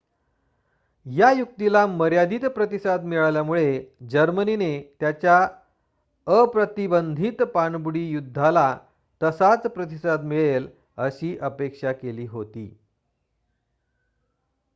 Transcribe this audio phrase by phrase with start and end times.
[1.05, 3.83] या युक्तीला मर्यादीत प्रतिसाद मिळाल्यामुळे
[4.09, 5.37] जर्मनीने त्याच्या
[6.27, 8.77] अप्रतिबंधित पाणबुडी युद्धाला
[9.21, 10.67] तसाच प्रतिसाद मिळेल
[10.97, 12.67] अशी अपेक्षा केली होती